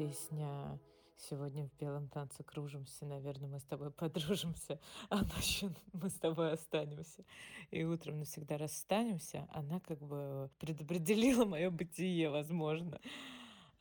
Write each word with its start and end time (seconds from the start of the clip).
Песня 0.00 0.80
«Сегодня 1.18 1.68
в 1.68 1.78
белом 1.78 2.08
танце 2.08 2.42
кружимся, 2.42 3.04
наверное, 3.04 3.50
мы 3.50 3.60
с 3.60 3.64
тобой 3.64 3.90
подружимся, 3.90 4.80
а 5.10 5.22
ночью 5.22 5.74
мы 5.92 6.08
с 6.08 6.14
тобой 6.14 6.52
останемся, 6.52 7.22
и 7.70 7.84
утром 7.84 8.20
навсегда 8.20 8.56
расстанемся», 8.56 9.46
она 9.52 9.78
как 9.80 9.98
бы 9.98 10.48
предопределила 10.58 11.44
мое 11.54 11.70
бытие, 11.70 12.30
возможно. 12.30 12.98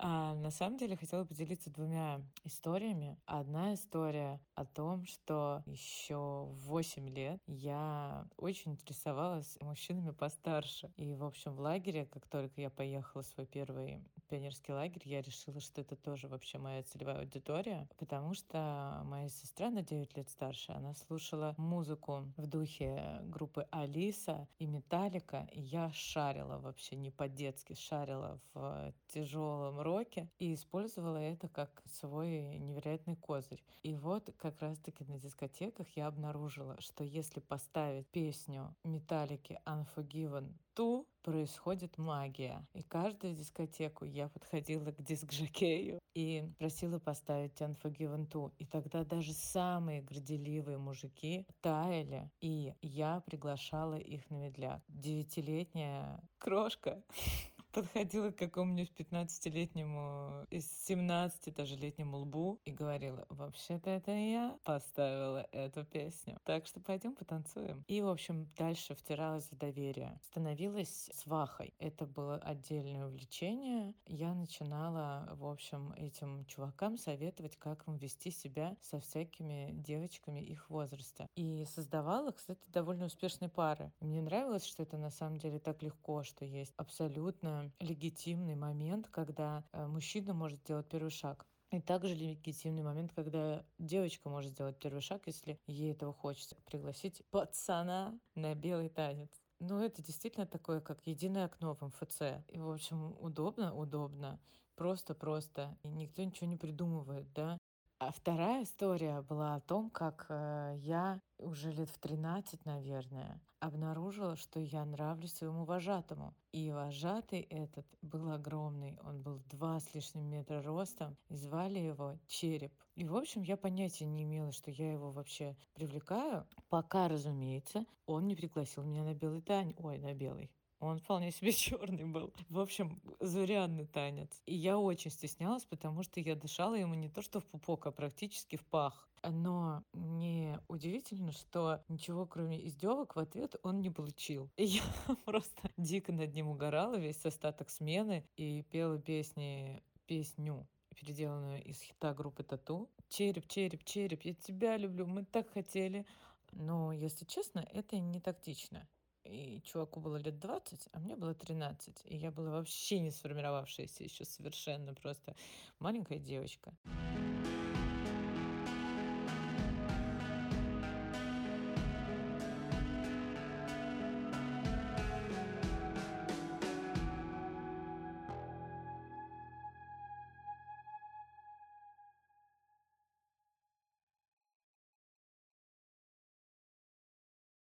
А 0.02 0.34
на 0.36 0.50
самом 0.50 0.78
деле 0.78 0.96
хотела 0.96 1.26
поделиться 1.26 1.70
двумя 1.70 2.22
историями. 2.46 3.18
Одна 3.26 3.74
история 3.74 4.40
о 4.56 4.64
том, 4.66 5.06
что 5.06 5.62
еще 5.66 6.16
в 6.16 6.68
8 6.68 7.10
лет 7.10 7.42
я 7.48 8.26
очень 8.38 8.72
интересовалась 8.72 9.58
мужчинами 9.60 10.12
постарше. 10.12 10.90
И, 10.96 11.16
в 11.16 11.26
общем, 11.26 11.54
в 11.54 11.60
лагере, 11.60 12.06
как 12.06 12.28
только 12.28 12.62
я 12.62 12.70
поехала 12.70 13.24
в 13.24 13.28
свой 13.28 13.46
первый 13.46 14.02
пионерский 14.30 14.72
лагерь, 14.72 15.02
я 15.04 15.22
решила, 15.22 15.60
что 15.60 15.82
это 15.82 15.98
тоже 15.98 16.30
вообще 16.30 16.60
моя 16.60 16.82
целевая 16.84 17.20
аудитория, 17.20 17.90
потому 17.98 18.34
что 18.34 19.02
моя 19.04 19.28
сестра 19.28 19.70
на 19.70 19.82
9 19.82 20.16
лет 20.16 20.30
старше, 20.30 20.72
она 20.72 20.94
слушала 20.94 21.56
музыку 21.58 22.32
в 22.38 22.48
духе 22.48 23.20
группы 23.24 23.68
Алиса 23.72 24.48
и 24.60 24.66
Металлика, 24.66 25.50
и 25.52 25.60
я 25.60 25.92
шарила 25.92 26.58
вообще 26.58 26.96
не 26.96 27.12
по-детски, 27.12 27.74
шарила 27.74 28.40
в 28.54 28.94
тяжелом 29.08 29.82
роке 29.90 30.30
и 30.40 30.54
использовала 30.54 31.18
это 31.18 31.48
как 31.48 31.82
свой 31.86 32.58
невероятный 32.60 33.16
козырь. 33.16 33.64
И 33.84 33.96
вот 33.96 34.34
как 34.38 34.62
раз-таки 34.62 35.04
на 35.06 35.20
дискотеках 35.20 35.88
я 35.96 36.08
обнаружила, 36.08 36.80
что 36.80 37.04
если 37.04 37.40
поставить 37.40 38.08
песню 38.08 38.76
Металлики 38.84 39.60
Unforgiven 39.66 40.54
ту 40.80 41.06
происходит 41.24 41.98
магия. 41.98 42.66
И 42.74 42.82
каждую 42.84 43.36
дискотеку 43.36 44.06
я 44.06 44.30
подходила 44.30 44.92
к 44.92 45.04
диск-жокею 45.04 46.00
и 46.16 46.50
просила 46.58 47.00
поставить 47.00 47.60
Unforgiven 47.60 48.28
2. 48.30 48.52
И 48.60 48.66
тогда 48.66 49.04
даже 49.04 49.34
самые 49.34 50.02
горделивые 50.02 50.78
мужики 50.78 51.46
таяли, 51.62 52.32
и 52.40 52.74
я 52.82 53.22
приглашала 53.26 53.96
их 53.96 54.30
на 54.30 54.36
медляк. 54.36 54.82
Девятилетняя 54.88 56.22
крошка 56.38 57.04
подходила 57.72 58.32
к 58.32 58.38
какому-нибудь 58.38 58.94
15-летнему, 58.98 60.48
из 60.50 60.70
17 60.86 61.54
даже 61.54 61.76
летнему 61.76 62.18
лбу 62.18 62.60
и 62.66 62.72
говорила, 62.72 63.26
вообще-то 63.30 63.90
это 63.90 64.12
я 64.12 64.58
поставила 64.64 65.48
эту 65.52 65.86
песню. 65.86 66.38
Так 66.44 66.66
что 66.66 66.80
пойдем 66.80 67.16
потанцуем. 67.16 67.84
И, 67.88 68.02
в 68.02 68.08
общем, 68.08 68.48
дальше 68.58 68.96
втиралась 68.96 69.50
в 69.52 69.58
доверие. 69.58 70.20
Становилась 70.24 71.10
свахой. 71.14 71.74
Это 71.80 72.06
было 72.06 72.38
отдельное 72.38 73.06
увлечение. 73.06 73.94
Я 74.06 74.34
начинала, 74.34 75.30
в 75.34 75.46
общем, 75.46 75.94
этим 75.94 76.46
чувакам 76.46 76.98
советовать, 76.98 77.58
как 77.58 77.88
им 77.88 77.98
вести 77.98 78.32
себя 78.32 78.78
со 78.82 79.00
всякими 79.00 79.72
девочками 79.74 80.40
их 80.40 80.70
возраста. 80.70 81.28
И 81.36 81.66
создавала, 81.66 82.32
кстати, 82.32 82.62
довольно 82.68 83.06
успешные 83.06 83.50
пары. 83.50 83.92
Мне 84.00 84.22
нравилось, 84.22 84.66
что 84.66 84.84
это 84.84 84.98
на 84.98 85.12
самом 85.12 85.38
деле 85.38 85.60
так 85.60 85.82
легко, 85.84 86.24
что 86.24 86.46
есть 86.46 86.74
абсолютно 86.78 87.59
легитимный 87.80 88.56
момент, 88.56 89.08
когда 89.10 89.64
э, 89.72 89.88
мужчина 89.88 90.34
может 90.34 90.60
сделать 90.60 90.88
первый 90.88 91.12
шаг. 91.12 91.46
И 91.72 91.80
также 91.80 92.16
легитимный 92.16 92.82
момент, 92.82 93.12
когда 93.14 93.64
девочка 93.78 94.28
может 94.28 94.52
сделать 94.52 94.80
первый 94.80 95.02
шаг, 95.02 95.22
если 95.28 95.60
ей 95.68 95.92
этого 95.92 96.14
хочется. 96.14 96.56
Пригласить 96.66 97.22
пацана 97.30 98.20
на 98.34 98.56
белый 98.56 98.90
танец. 98.90 99.30
Ну, 99.60 99.80
это 99.84 100.02
действительно 100.02 100.48
такое, 100.48 100.82
как 100.82 101.06
единое 101.06 101.46
окно 101.46 101.76
в 101.76 101.82
МФЦ. 101.82 102.44
И, 102.48 102.60
в 102.60 102.72
общем, 102.72 103.16
удобно, 103.20 103.76
удобно. 103.76 104.40
Просто-просто. 104.76 105.78
И 105.84 105.90
никто 105.90 106.24
ничего 106.24 106.48
не 106.48 106.56
придумывает, 106.56 107.32
да. 107.34 107.58
А 108.02 108.14
вторая 108.14 108.64
история 108.64 109.22
была 109.24 109.56
о 109.56 109.60
том, 109.60 109.90
как 109.90 110.28
э, 110.30 110.76
я 110.78 111.20
уже 111.38 111.70
лет 111.70 111.90
в 111.90 111.98
13, 111.98 112.66
наверное, 112.66 113.42
обнаружила, 113.60 114.38
что 114.38 114.62
я 114.62 114.86
нравлюсь 114.86 115.34
своему 115.34 115.66
вожатому. 115.66 116.34
И 116.54 116.72
вожатый 116.72 117.42
этот 117.42 117.86
был 118.02 118.32
огромный. 118.32 118.98
Он 119.04 119.22
был 119.22 119.42
два 119.50 119.82
с 119.82 119.94
лишним 119.94 120.30
метра 120.30 120.62
ростом. 120.62 121.18
И 121.28 121.36
звали 121.36 121.80
его 121.80 122.18
Череп. 122.26 122.72
И, 122.96 123.04
в 123.04 123.18
общем, 123.18 123.42
я 123.42 123.58
понятия 123.58 124.06
не 124.06 124.24
имела, 124.24 124.54
что 124.54 124.72
я 124.72 124.94
его 124.94 125.12
вообще 125.12 125.58
привлекаю. 125.74 126.48
Пока, 126.70 127.10
разумеется, 127.10 127.86
он 128.06 128.28
не 128.28 128.36
пригласил 128.36 128.84
меня 128.84 129.04
на 129.04 129.14
белый 129.14 129.42
тань. 129.42 129.76
Ой, 129.78 129.98
на 129.98 130.14
белый. 130.14 130.50
Он 130.80 131.00
вполне 131.00 131.32
себе 131.32 131.52
черный 131.54 132.06
был. 132.06 132.34
В 132.50 132.60
общем, 132.60 133.02
зурянный 133.20 133.86
танец. 133.86 134.30
И 134.46 134.56
я 134.56 134.78
очень 134.78 135.12
стеснялась, 135.12 135.66
потому 135.66 136.04
что 136.04 136.20
я 136.20 136.36
дышала 136.36 136.76
ему 136.76 136.94
не 136.94 137.10
то 137.10 137.22
что 137.22 137.40
в 137.40 137.46
пупок, 137.46 137.88
а 137.88 137.92
практически 137.92 138.56
в 138.56 138.66
пах. 138.66 139.10
Но 139.24 139.84
не 139.94 140.58
удивительно, 140.70 141.34
что 141.34 141.84
ничего 141.90 142.26
кроме 142.26 142.66
издевок 142.66 143.16
в 143.16 143.20
ответ 143.20 143.56
он 143.64 143.82
не 143.82 143.90
получил. 143.90 144.50
И 144.56 144.66
я 144.66 144.84
просто 145.26 145.70
дико 145.78 146.14
над 146.14 146.34
ним 146.34 146.48
угорала 146.48 146.96
весь 146.96 147.26
остаток 147.26 147.70
смены 147.70 148.26
и 148.38 148.64
пела 148.64 148.98
песни, 148.98 149.84
песню 150.06 150.68
переделанную 150.96 151.64
из 151.64 151.82
хита 151.82 152.14
группы 152.14 152.44
Тату. 152.44 152.90
Череп, 153.10 153.48
череп, 153.48 153.84
череп, 153.84 154.24
я 154.24 154.34
тебя 154.34 154.78
люблю, 154.78 155.06
мы 155.06 155.24
так 155.24 155.50
хотели. 155.52 156.06
Но, 156.52 156.92
если 156.92 157.26
честно, 157.26 157.60
это 157.72 157.98
не 158.00 158.20
тактично 158.20 158.88
и 159.24 159.62
чуваку 159.64 160.00
было 160.00 160.18
лет 160.18 160.40
20, 160.40 160.90
а 160.92 161.00
мне 161.00 161.16
было 161.16 161.34
13. 161.34 162.02
И 162.06 162.18
я 162.18 162.32
была 162.32 162.52
вообще 162.52 163.00
не 163.00 163.12
сформировавшаяся 163.12 164.04
еще 164.04 164.26
совершенно 164.26 164.94
просто 164.94 165.36
маленькая 165.80 166.20
девочка. 166.20 166.74